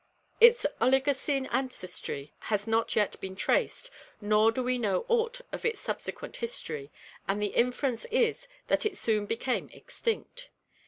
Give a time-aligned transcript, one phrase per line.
[0.39, 5.79] Its Oligoccne ancestry has not yet been traced nor do we know aught of its
[5.79, 6.91] subsequent history,
[7.27, 10.49] and the inference is that it soon became extinct.